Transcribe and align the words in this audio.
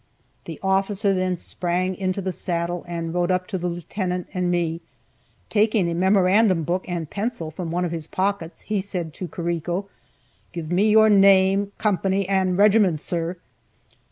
The 0.45 0.59
officer 0.63 1.13
then 1.13 1.37
sprang 1.37 1.93
into 1.95 2.23
the 2.23 2.31
saddle, 2.31 2.83
and 2.87 3.13
rode 3.13 3.29
up 3.29 3.45
to 3.49 3.59
the 3.59 3.67
lieutenant 3.67 4.25
and 4.33 4.49
me. 4.49 4.81
Taking 5.51 5.87
a 5.87 5.93
memorandum 5.93 6.63
book 6.63 6.85
and 6.89 7.07
pencil 7.07 7.51
from 7.51 7.69
one 7.69 7.85
of 7.85 7.91
his 7.91 8.07
pockets, 8.07 8.61
he 8.61 8.81
said 8.81 9.13
to 9.13 9.27
Carrico, 9.27 9.89
"Give 10.53 10.71
me 10.71 10.89
your 10.89 11.07
name, 11.11 11.71
company, 11.77 12.27
and 12.27 12.57
regiment, 12.57 12.99
sir." 12.99 13.37